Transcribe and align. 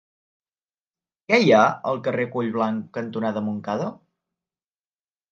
Què 1.31 1.37
hi 1.43 1.51
ha 1.57 1.65
al 1.91 1.99
carrer 2.07 2.25
Collblanc 2.35 2.87
cantonada 2.97 3.43
Montcada? 3.49 3.91